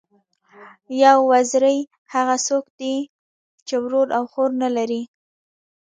یو 1.03 1.17
وزری، 1.31 1.79
هغه 2.13 2.35
څوک 2.47 2.65
دئ، 2.79 2.95
چي 3.67 3.75
ورور 3.83 4.07
او 4.17 4.23
خور 4.31 4.51
نه 4.61 4.69
لري. 4.77 5.01